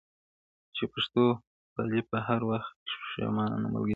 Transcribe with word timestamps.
چي 0.75 0.83
پښتو 0.93 1.23
پالي 1.73 2.01
په 2.09 2.17
هر 2.27 2.41
وخت 2.51 2.73
کي 2.87 2.95
پښتانه 3.01 3.67
ملګري, 3.73 3.89